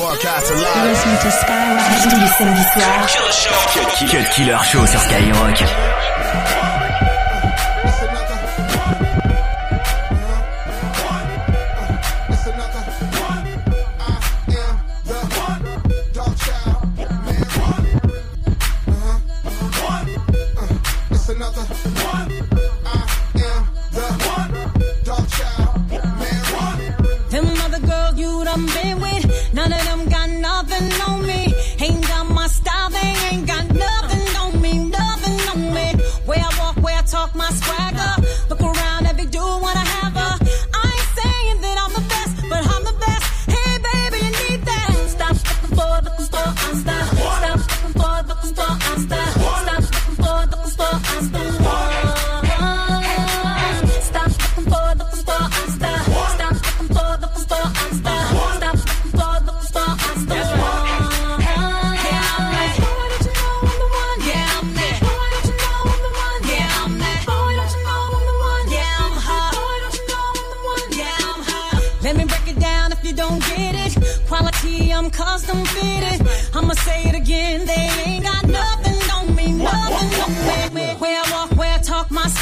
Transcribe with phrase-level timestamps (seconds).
[0.00, 0.88] broadcast live.
[0.88, 3.06] Listen to Skyrock tous les samedis soirs.
[4.10, 5.62] Cut Killer Show sur Skyrock.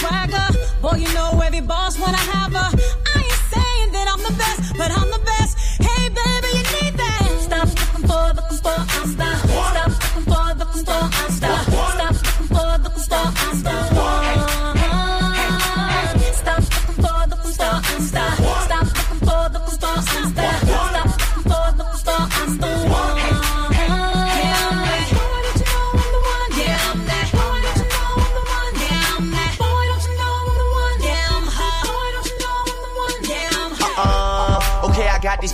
[0.01, 0.49] Swagger.
[0.81, 2.71] Boy, you know every boss wanna have her.
[3.15, 5.18] I ain't saying that I'm the best, but I'm the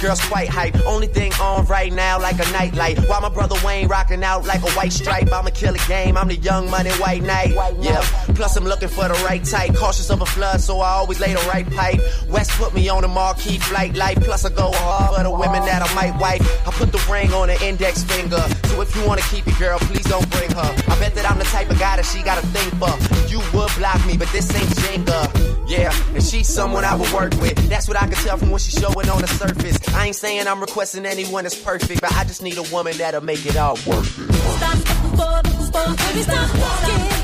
[0.04, 0.76] girls quite hype.
[0.86, 2.98] Only thing on right now, like a nightlight.
[3.08, 5.32] While my brother Wayne rocking out like a white stripe.
[5.32, 6.16] I'ma kill a game.
[6.16, 7.54] I'm the young money white knight.
[7.80, 8.02] Yeah.
[8.34, 9.74] Plus I'm looking for the right type.
[9.76, 12.00] Cautious of a flood, so I always lay the right pipe.
[12.28, 14.20] West put me on a marquee flight light.
[14.20, 16.42] Plus I go hard for the women that I might wife.
[16.66, 18.42] I put the ring on the index finger.
[18.68, 20.70] So if you wanna keep it, girl, please don't bring her.
[20.88, 22.92] I bet that I'm the type of guy that she got a thing for.
[23.30, 25.68] You would block me, but this ain't Jenga.
[25.68, 27.56] Yeah, and she's someone I would work with.
[27.68, 29.78] That's what I can tell from what she's showing on the surface.
[29.94, 33.22] I ain't saying I'm requesting anyone that's perfect, but I just need a woman that'll
[33.22, 34.04] make it all work.
[34.04, 36.48] Stop looking for, baby, stop baby, stop.
[36.48, 36.84] Stop.
[36.84, 37.23] Stop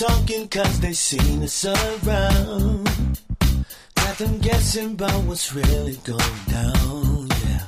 [0.00, 3.20] talking cause they seen us around.
[3.96, 7.66] Got them guessing about what's really going down, yeah.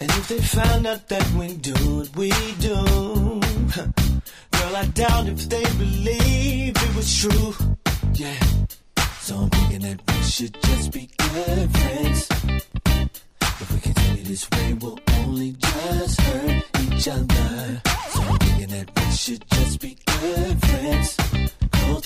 [0.00, 2.74] And if they found out that we do what we do,
[4.52, 7.54] girl, I doubt if they believe it was true,
[8.14, 8.40] yeah.
[9.20, 12.28] So I'm thinking that we should just be good friends.
[13.42, 17.82] If we continue this way, we'll only just hurt each other.
[18.12, 21.17] So I'm thinking that we should just be good friends.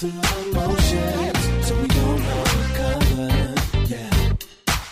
[0.03, 2.23] Through so we don't
[2.59, 3.29] recover.
[3.87, 4.33] Yeah.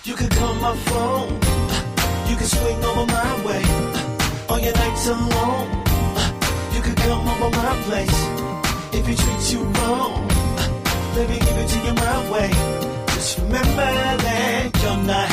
[0.05, 1.33] You could call my phone.
[2.31, 3.65] You could swing over my way.
[4.51, 5.69] On your nights alone.
[6.75, 8.19] You could come over my place.
[8.93, 10.29] If he treats you wrong,
[11.17, 12.51] let me give it to you my way.
[13.09, 13.91] Just remember
[14.27, 15.29] that you're not,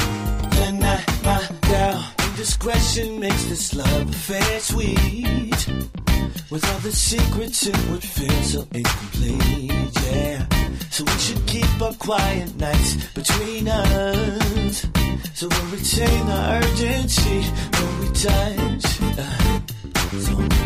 [0.58, 2.04] you're not my girl.
[2.32, 6.07] Indiscretion makes this love affair sweet.
[6.50, 10.46] With all the secrets, it would feel so incomplete, yeah.
[10.90, 14.88] So we should keep our quiet nights between us.
[15.34, 17.42] So we'll retain the urgency
[17.78, 18.86] when we touch.
[19.20, 19.60] Uh,
[20.26, 20.57] so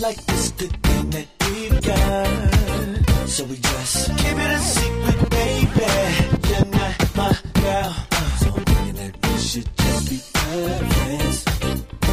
[0.00, 3.28] like this good thing that we've got.
[3.28, 5.86] So we just keep it a secret, baby.
[6.48, 7.92] You're not my girl.
[8.38, 11.44] So I'm thinking that we should just be good friends.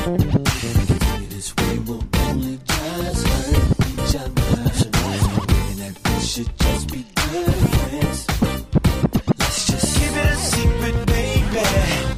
[0.04, 4.70] Continue this way, we'll only just hurt each other.
[4.74, 8.20] So now I'm thinking that we should just be good friends.
[9.40, 11.66] Let's just keep it a secret, baby.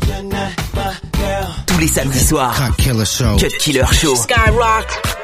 [0.08, 1.50] You're not my girl.
[1.68, 2.56] Tous les samedis soirs.
[2.58, 3.38] Cut Killer Show.
[3.38, 4.16] Cut Killer Show.
[4.16, 5.17] Skyrock.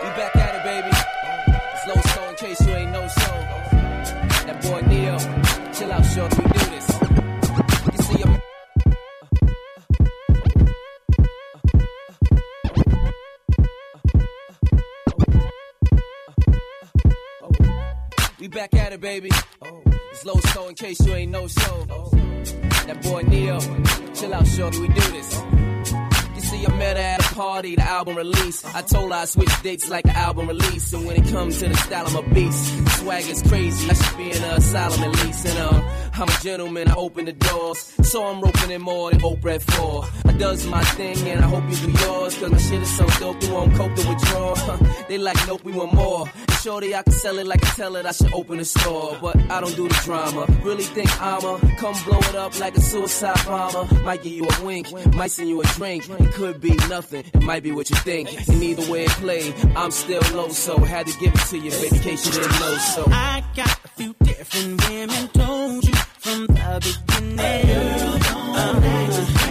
[18.53, 19.31] Back at it, baby.
[20.11, 21.85] It's low soul in case you ain't no soul.
[22.85, 23.59] That boy Ne-Yo.
[24.13, 24.79] Chill out, shorty.
[24.79, 25.41] We do this.
[26.35, 28.63] You see, I met her at a party, the album release.
[28.63, 30.93] I told her I switch dates like the album release.
[30.93, 32.99] And when it comes to the style, I'm a beast.
[32.99, 33.89] Swag is crazy.
[33.89, 35.45] I should be in an asylum at least.
[35.47, 36.89] And uh, I'm a gentleman.
[36.89, 37.79] I open the doors.
[38.03, 40.05] So I'm roping in more than Oprah at four.
[40.25, 42.37] I does my thing and I hope you do yours.
[42.37, 44.53] Cause my shit is so dope, you won't cope to withdraw.
[45.07, 46.29] they like, nope, we want more.
[46.63, 48.05] And shorty, I can sell it like I tell it.
[48.05, 49.17] I should open a store.
[49.21, 50.45] But I don't do the drama.
[50.63, 54.01] Really think I'ma come blow it up like a suicide bomber.
[54.03, 56.09] Might give you a wink, might send you a drink.
[56.09, 58.47] It could be nothing, it might be what you think.
[58.47, 61.71] And either way it play, I'm still low, so had to give it to you,
[61.71, 62.77] baby, in case you didn't know.
[62.77, 67.39] So I got a few different women told you from the beginning.
[68.55, 69.42] I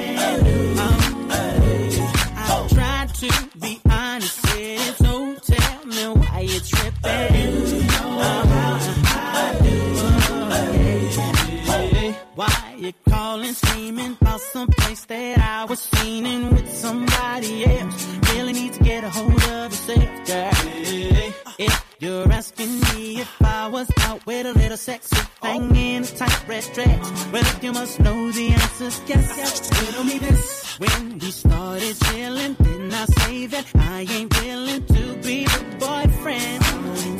[24.82, 29.86] sexy thing in a tight red dress, well, you must know the answer's yes, yes.
[29.86, 30.76] Riddle me this.
[30.80, 36.64] When we started chilling, didn't I say that I ain't willing to be the boyfriend?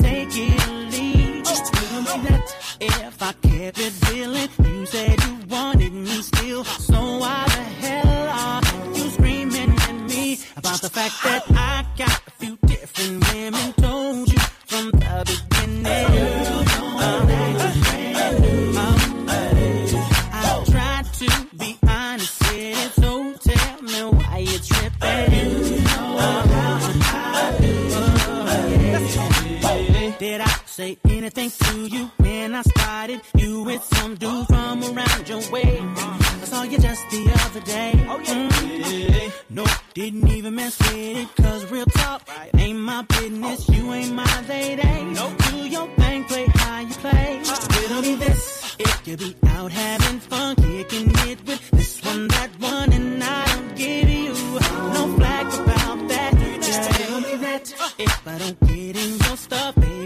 [0.03, 1.47] Take it leave.
[1.47, 2.47] Riddle me that.
[2.81, 4.02] If I kept it
[39.55, 42.27] No, didn't even mess with it, cause real talk
[42.57, 43.69] ain't my business.
[43.69, 44.83] You ain't my lady.
[45.13, 47.43] No, do your thing, play how you play.
[47.79, 52.51] Riddle me this, if you be out having fun, kicking it with this one, that
[52.61, 54.33] one, and I don't give you
[54.97, 56.33] no flag about that.
[56.63, 60.02] Just Tell me that if I don't get in your stuff, baby,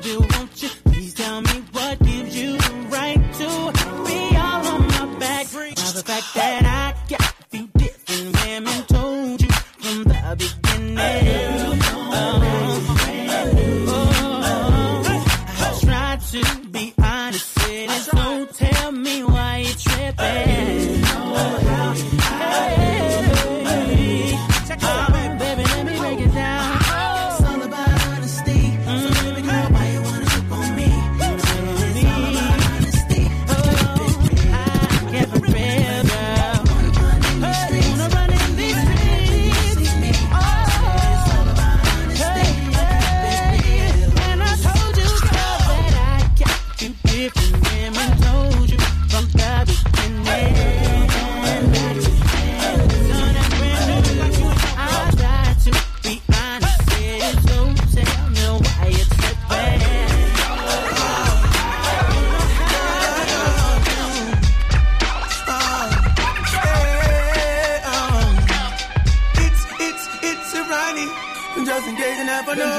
[71.64, 72.78] Just in case you never know.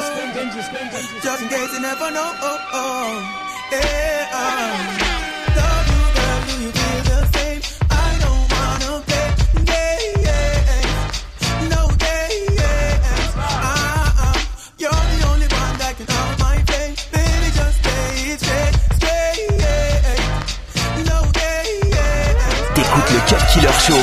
[1.24, 2.32] Just in case you never know.
[2.42, 3.20] Oh, oh.
[3.72, 4.72] Yeah, um.
[5.58, 6.40] Love you, girl.
[6.48, 7.62] Do you feel the same?
[7.90, 9.30] I don't wanna play.
[9.66, 11.70] Yeah, yeah.
[11.74, 12.28] No, yeah,
[12.60, 13.36] yeah.
[13.36, 14.38] Uh, uh.
[14.78, 16.96] You're the only one that can out my flame.
[17.12, 21.10] Baby, just stay straight, straight, yeah.
[21.10, 21.62] No, yeah,
[21.94, 22.76] yeah.
[22.76, 24.02] T'écoutes le Cut Killer Show.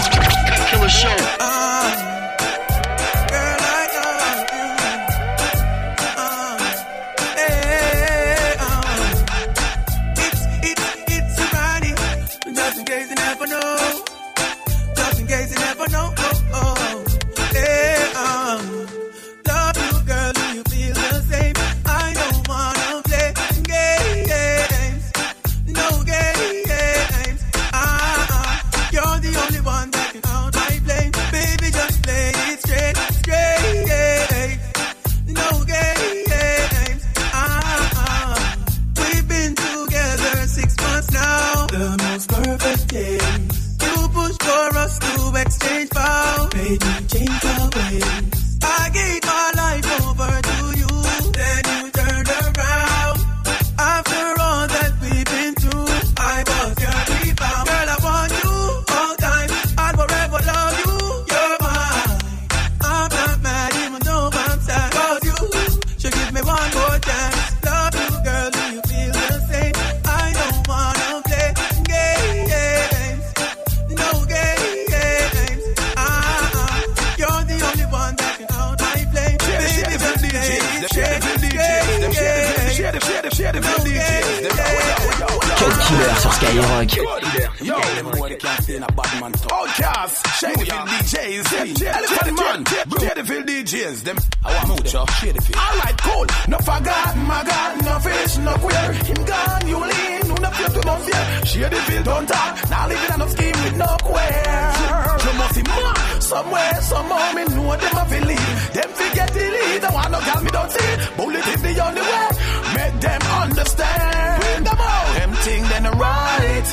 [107.75, 108.73] Know them a feel leave.
[108.75, 110.93] Them forget the lead, I want no girl me don't see.
[111.17, 112.29] Bullet is the only way,
[112.77, 114.43] make them understand.
[114.43, 116.69] Bring them out, them thing then right.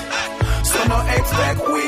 [0.71, 1.87] So no expect we.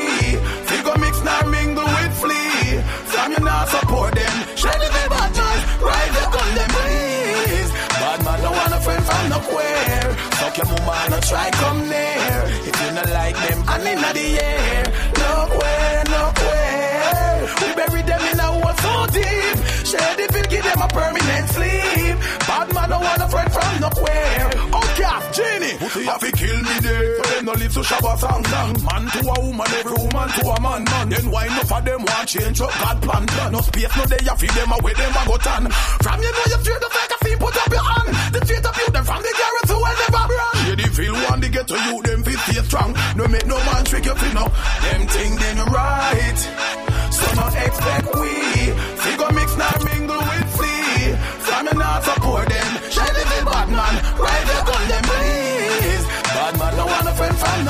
[0.70, 2.80] Figure mix now mingle with flea.
[3.12, 4.36] From you not support them.
[4.60, 7.70] Share the bad man Ride the gun them please.
[8.00, 10.04] Bad man don't want a friend from no queer
[10.38, 12.38] Fuck your mama no try come near.
[12.68, 14.84] If you not like them and in the air.
[15.20, 15.84] No queer
[17.60, 18.63] We bury them in a
[19.14, 19.56] deep.
[20.14, 22.16] The bill give them a permanent sleep.
[22.46, 24.46] Bad man don't want a friend from nowhere.
[24.78, 25.74] Okay, Genie.
[25.78, 27.04] Pussy have to kill me there?
[27.18, 30.42] So them no live to Shabba song song Man to a woman, every woman to
[30.54, 31.08] a man man.
[31.10, 32.70] Then why enough of them want change up?
[32.78, 35.64] God plan No space, no day, you feed them away, them a go tan
[36.02, 38.10] From you know you fear the fake, I feel put up your hand.
[38.34, 40.54] The feet of you, them from the garage to where never run.
[40.64, 42.90] Shady feel one, they get to you, them feel stay strong.
[43.16, 46.40] No make no man trick you, feel no Them thing then right.
[47.10, 48.34] So no expect we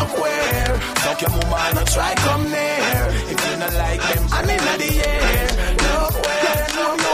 [0.06, 4.02] friend from no queer Fuck your mama no try come near If you not like
[4.02, 7.04] them and in the air No queer, no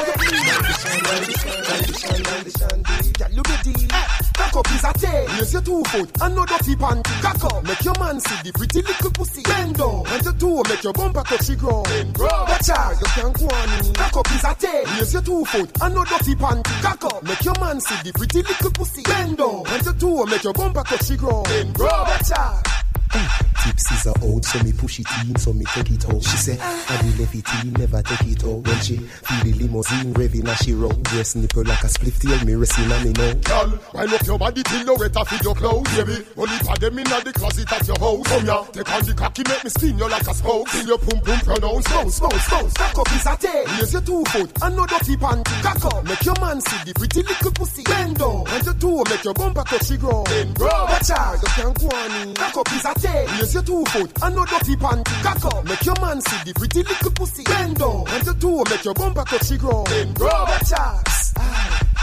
[3.20, 3.88] Girl, you the deal.
[3.92, 5.26] Eh, cock up is a tail.
[5.36, 7.20] Raise your two foot and no dirty panty.
[7.20, 9.42] Cock up, make your man see the pretty little pussy.
[9.42, 12.16] Bend down, and your two make your bumper touch the ground.
[12.16, 13.94] Watch out, you can't go on.
[13.94, 14.84] Cock up is a tail.
[14.96, 16.82] Raise your two foot and no dirty panty.
[16.82, 19.02] Cock up, make your man see the pretty little pussy.
[19.02, 21.46] Bend down, and your two make your bumper touch the ground.
[21.76, 22.79] Watch out
[23.12, 23.49] uh.
[23.60, 26.22] Tipsies are out, so me push it in, so me take it out.
[26.22, 28.64] She say, I will leave it in, never take it out.
[28.64, 32.44] When she feel the limousine revving as she roll, dress nipple like a split tail,
[32.44, 33.34] me racing on me now.
[33.34, 36.24] Girl, wind up your body till you wet off your clothes, baby.
[36.36, 38.26] Only for them in the closet at your house.
[38.28, 40.68] Come here, take on the cocky, make me spin you like a spoke.
[40.70, 42.72] Till your pum pum pronounce, bounce, bounce, bounce.
[42.74, 43.64] Cock up is a tail.
[43.76, 45.62] Raise your two foot and no dirty panty.
[45.62, 47.82] Cock up, make your man see the pretty little pussy.
[47.84, 50.24] Bend down, and your two make your bumper touch the ground.
[50.32, 50.88] Bend ground.
[50.88, 52.34] Watch out, you can't go on.
[52.34, 53.28] Cock up is a tail.
[53.50, 55.22] Raise your two foot and no dirty panty.
[55.24, 57.42] Cock up, make your man see the pretty little pussy.
[57.42, 59.86] Bend down, and your two make your bumper touch the ground.
[59.86, 60.48] Bend ground.
[60.50, 61.02] Watch out.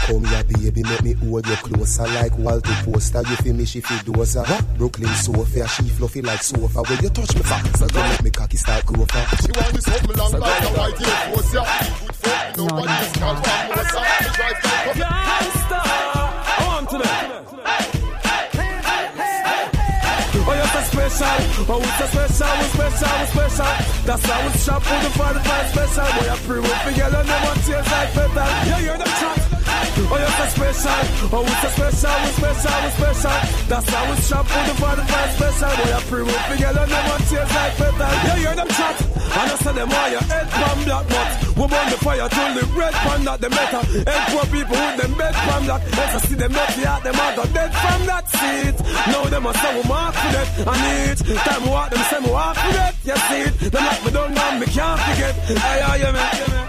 [0.04, 3.20] Come here, baby, make me hold you closer like Walter Poster.
[3.20, 4.46] You feel me, she feel dozer.
[4.46, 4.76] What?
[4.76, 6.82] Brooklyn sofa, she fluffy like sofa.
[6.82, 9.46] When you touch me fast, so you make me cocky start grow fast.
[9.46, 11.64] She want me something long like a white hair force ya.
[11.64, 14.00] Good fuck, nobody is called Famosa.
[14.20, 15.80] She drive down from Gangsta,
[16.68, 17.37] on to them.
[21.38, 21.64] Special.
[21.68, 24.04] Oh, it's so special, we special, we special.
[24.06, 26.04] That's how we shop for the 45 special.
[26.16, 28.48] Boy, I pre with the girl and never taste like metal.
[28.66, 29.57] Yeah, you're the chat.
[30.10, 31.00] Oh, you're so special.
[31.34, 33.36] Oh, it's so special, we're special, we're special.
[33.68, 35.70] That's how we shop for the 45 special.
[35.78, 38.14] Boy, I pre with the girl and never taste like metal.
[38.24, 39.18] Yeah, you're the chat.
[39.28, 42.54] And I say them why your head from black but We burn the fire till
[42.58, 46.28] the red pan that the metal Head poor people with them bed from black Let's
[46.28, 48.76] see them dirty out them out got dead from that seat
[49.12, 50.82] Now them a say we mark for that And
[51.12, 54.04] it Time we walk them say we walk for that You see it Them like
[54.04, 56.67] me down and me can't forget Hey, yeah, man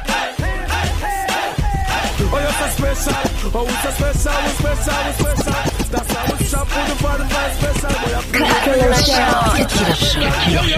[2.22, 3.16] Oh, you're so special.
[3.56, 5.56] Oh, we so special, we special, we special.
[5.90, 7.90] That's how we shop for the 45 special.
[7.90, 9.32] Boy, I feel Cut Killer Show.
[9.56, 10.70] Cut Killer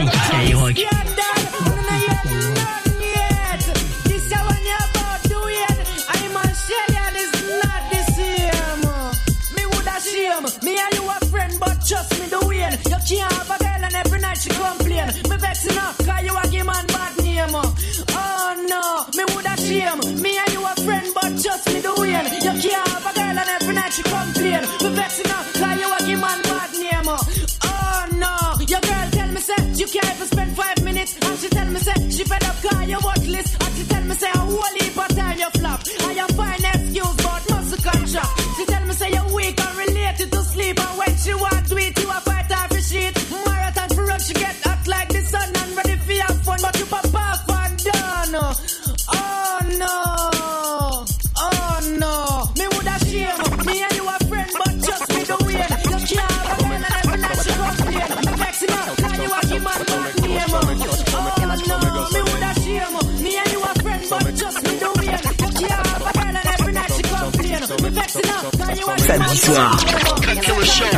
[69.32, 69.72] samedi soir.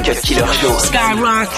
[0.03, 0.77] Cut Killer Show.
[0.79, 1.49] Skyrock.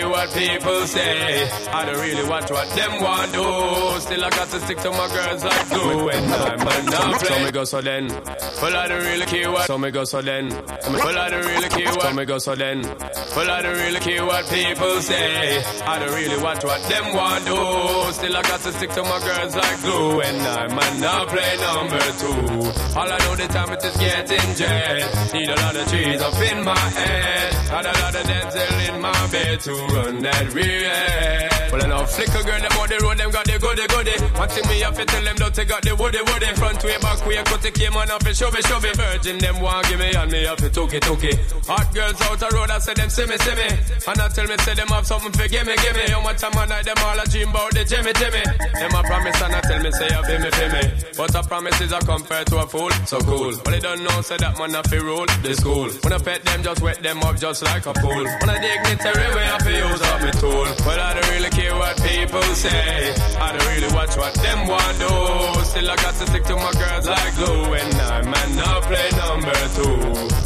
[0.00, 1.50] Well, I don't really care what people say.
[1.72, 4.00] I don't really watch what them want do.
[4.00, 6.08] Still, I got to stick to my girls like glue.
[6.08, 7.28] And I'm not play.
[7.28, 8.08] So me go so then.
[8.08, 9.66] Well, I don't really care what.
[9.66, 10.48] So me go so then.
[10.48, 12.02] Well, I don't really care what.
[12.02, 12.82] So me go so then.
[12.82, 15.62] Well, I don't really care what people say.
[15.84, 18.12] I don't really watch what them want do.
[18.12, 20.20] Still, I got to stick to my girls like glue.
[20.20, 22.98] And I'm not play number two.
[22.98, 25.32] All I know the time it is getting jet.
[25.34, 27.59] Need a lot of trees up in my head.
[27.70, 31.70] Had a lot of dental in my bed to run that real.
[31.70, 34.18] Well, I know flicker girl, them on the road, them got the goody goody.
[34.34, 36.50] One me have to tell them, don't they got the woody woody.
[36.58, 38.96] Front way, back way, cut the came on up and shove it, shove it.
[38.98, 41.38] Virgin, them want give me, and me have to took it, took it.
[41.70, 43.70] Hot girls out the road, I say them see me, see me.
[43.70, 46.10] And I tell me, say them have something for give me, give me.
[46.10, 48.42] How much time I night, them all a dream about the Jimmy, Jimmy.
[48.74, 50.84] Them a promise, and I tell me, say, you me, feel me.
[51.14, 53.54] But a promise is a compared to a fool, so cool.
[53.62, 55.86] But they don't know, say that man have to rule the school.
[56.02, 58.24] When I pet them, just wet them up just like a pool.
[58.40, 60.68] When I dignitary way, I feel use up my tool.
[60.86, 63.12] Well, I don't really care what people say.
[63.36, 65.64] I don't really watch what them want do.
[65.64, 67.74] Still, I got to stick to my girls like glue.
[67.74, 69.96] And I man not play number two.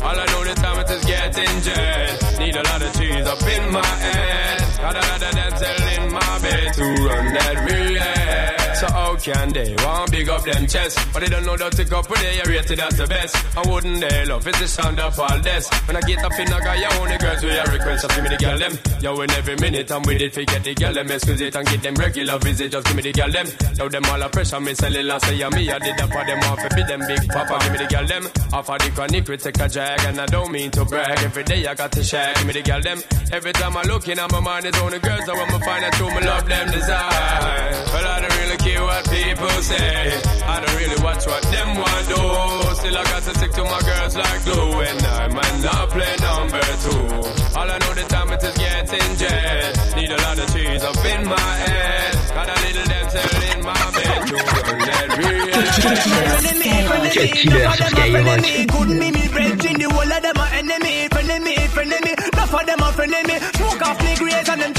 [0.04, 2.38] All I know the time is getting jet.
[2.38, 4.58] Need a lot of cheese up in my head.
[4.78, 8.13] Got a lot of dental in my bed to run that relay.
[9.24, 10.98] How can they want big up them chest?
[11.12, 13.34] But they don't know that to go for they are rated as the best.
[13.56, 15.68] I wouldn't they love it's the sound of all this?
[15.86, 18.02] When I get up in, I got your only girls with a request.
[18.02, 18.74] Just give me the girl them.
[19.00, 21.10] Yo, in every minute I'm with it, forget the girl them.
[21.10, 22.72] Excuse it and get them regular visit.
[22.72, 23.46] Just give me the girl them.
[23.78, 25.70] Now them all a pressure, me sell it last say me.
[25.70, 27.58] I did that for them off, be them big papa.
[27.64, 28.24] Give me the girl them.
[28.52, 30.00] Off of the chronic, we take a drag.
[30.04, 31.18] And I don't mean to brag.
[31.24, 32.34] Every day I got to share.
[32.34, 33.00] Give me the girl them.
[33.32, 35.24] Every time I look in, my mind is only girls.
[35.28, 37.72] I want to find out who me love them desire.
[37.88, 40.20] Well, I don't really care what people say.
[40.44, 42.22] I don't really watch what them want do.
[42.80, 44.80] Still, I got to stick to my girls like glue.
[44.88, 47.04] And I might not play number two.
[47.58, 49.72] All I know the time it is getting jet.
[49.96, 52.12] Need a lot of trees up in my head.
[52.34, 55.54] Got a little dental in my bed to run that real.
[55.54, 58.68] Cut Killer sur Skyrock.
[58.72, 62.12] Couldn't be me brethren, the whole of them are enemy, friendly me, friendly me.
[62.32, 63.36] Enough of them are friendly me.
[63.54, 64.73] Smoke off me grace and then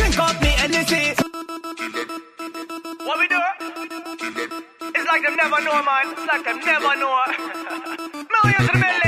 [5.26, 6.14] them never know, man.
[6.28, 7.24] Like them never know.
[8.14, 9.05] no, you to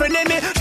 [0.00, 0.53] Enough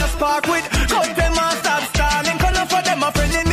[0.00, 0.66] you spark with.
[0.88, 2.38] Cut them and stop stalling.
[2.38, 3.49] Gonna for them a friendly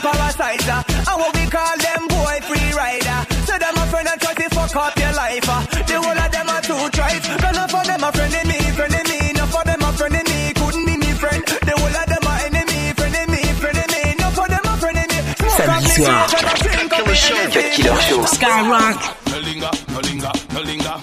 [0.00, 1.18] hypocrite and parasiter.
[1.18, 3.18] What we call them boy free rider.
[3.46, 5.48] So them a friend and try to fuck up your life.
[5.48, 5.64] Uh.
[5.84, 7.28] The whole of them are two tribes.
[7.28, 9.32] None for them a friend in me, friend in me.
[9.32, 10.52] None for them a friend in me.
[10.54, 11.42] Couldn't be me friend.
[11.44, 14.02] The whole of them are enemy, friend in me, friend in me.
[14.18, 15.18] None for them a friend in me.
[15.56, 16.28] Samedi soir.
[16.28, 17.14] face and I drink up the
[17.52, 17.72] Cut.
[17.76, 18.22] Killer Show.
[18.24, 19.00] Skyrock.
[19.30, 20.96] No linger, no linger, no linger.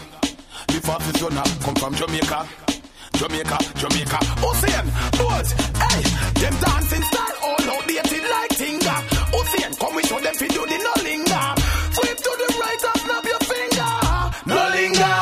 [0.67, 2.47] The fastest runner come from Jamaica.
[3.17, 4.19] Jamaica, Jamaica.
[4.45, 4.85] Ocean,
[5.17, 5.49] boys,
[5.81, 6.01] hey,
[6.37, 7.26] them dancing style
[9.97, 11.45] we show them fi do the no linger.
[11.97, 13.93] Sweep to the right and snap your finger.
[14.45, 15.17] No linger,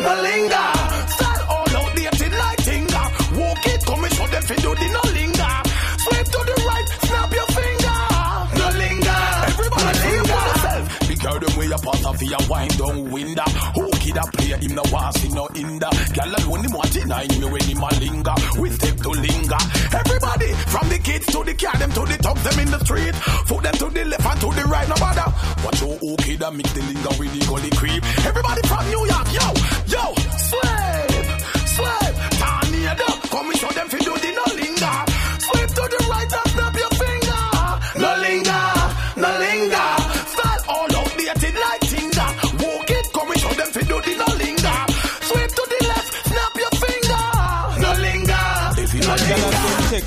[0.00, 0.68] no linger.
[1.12, 3.02] Style all outdated like Tinga.
[3.36, 5.54] Walk it, come we show them fi do the no linger.
[6.04, 7.98] Sweep to the right, snap your finger.
[8.60, 9.20] No linger,
[9.52, 10.44] everybody no linger.
[11.04, 13.50] Big girl them way a Gyal fi a wind down window.
[13.76, 15.92] Who kid a play him no want see no hinder.
[16.16, 18.36] Gyal alone him want him me when him a linger.
[18.56, 19.62] We step to linger.
[19.92, 20.43] Everybody
[20.74, 23.14] from the kids to the car them to the top them in the street.
[23.46, 25.30] Foot them to the left and to the right no bother.
[25.62, 28.02] Watch your okay, a mix the linger with the gully creep.
[28.26, 29.46] Everybody from New York, yo,
[29.86, 30.23] yo,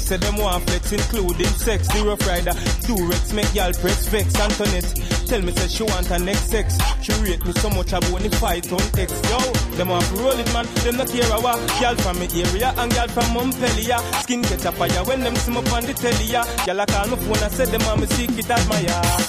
[0.07, 1.87] say them want flex including sex.
[1.89, 2.55] The rough rider,
[2.87, 4.39] Durex make gyal press vex.
[4.39, 4.95] Antoinette
[5.27, 6.77] tell me say she want her next sex.
[7.01, 9.11] She rate me so much I wanna fight on X.
[9.27, 9.39] Yo,
[9.75, 11.59] them want to roll it man, them not care a what.
[11.79, 13.99] Gyal from me area and gyal from Montpellier.
[14.23, 16.31] Skin catch a fire when them me on the telly.
[16.31, 16.43] ya.
[16.63, 19.27] Gyal a call my phone and said them want me secret admire.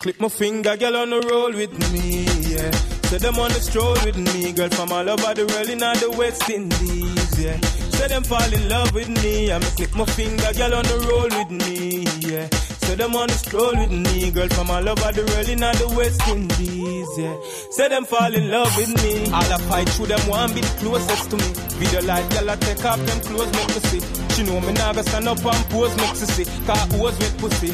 [0.00, 2.70] Clip my finger, girl on the roll with me, yeah.
[3.10, 5.94] Say them on the stroll with me, girl from all over the world in all
[5.94, 7.89] the West Indies, yeah.
[8.00, 11.28] Say them fall in love with me, I'ma click my finger, girl on the roll
[11.36, 12.48] with me, yeah.
[12.80, 15.94] Say them on the stroll with me, girl from all over the world in the
[15.94, 17.36] West Indies, yeah.
[17.70, 21.28] Say them fall in love with me, all I fight through them be the closest
[21.28, 21.52] to me.
[21.76, 24.00] Video light, girl I take off them clothes, make me see.
[24.32, 26.46] She know me now, stand up and pose, make she see.
[26.64, 27.68] Cause who's with pussy.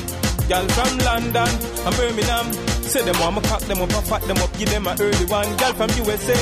[0.51, 1.55] Girl from London
[1.87, 2.76] and Birmingham.
[2.87, 5.27] Say them want me cock them up and fat them up, give them a early
[5.27, 5.57] one.
[5.57, 6.39] Girl from USA,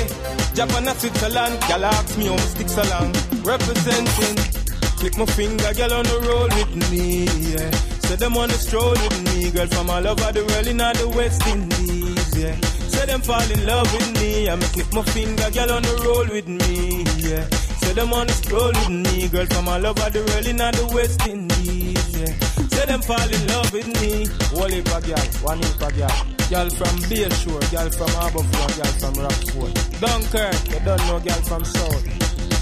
[0.54, 1.60] Japan and Switzerland.
[1.68, 3.12] Girl ask me how me sticks along.
[3.42, 4.64] Representing.
[5.04, 7.70] Click my finger, girl on the roll with me, yeah.
[8.08, 11.08] Say them the stroll with me, girl from all over the world in all the
[11.08, 12.54] West Indies, yeah.
[12.88, 16.26] Say them fall in love with me, I'ma click my finger, girl on the roll
[16.32, 17.44] with me, yeah.
[17.84, 20.86] Say them the stroll with me, girl from all over the world in all the
[20.94, 22.63] West Indies, yeah.
[22.74, 24.26] Say them fall in love with me.
[24.50, 26.34] Whole heap girl, one heap of girl.
[26.50, 30.00] Girl from Bayshore, girl from Harbourfront, girl from Rockfort.
[30.00, 32.04] Dunkirk, you don't know girl from South.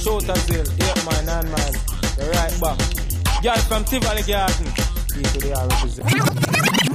[0.03, 1.72] Shooters 8 mile, 9 mile.
[2.16, 3.42] The right back.
[3.42, 4.66] Girl from Tivoli Garden.
[5.14, 6.91] People they are represent.